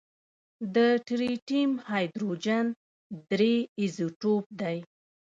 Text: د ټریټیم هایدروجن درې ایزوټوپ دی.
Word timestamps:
د 0.75 0.77
ټریټیم 1.07 1.71
هایدروجن 1.89 2.65
درې 3.31 3.55
ایزوټوپ 3.79 4.45
دی. 4.61 4.77